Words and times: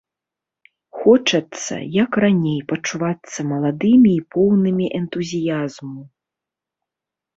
Хочацца, 1.01 1.75
як 2.03 2.11
раней, 2.25 2.57
пачувацца 2.73 3.39
маладымі 3.53 4.11
і 4.15 4.21
поўнымі 4.37 4.85
энтузіязму. 5.01 6.01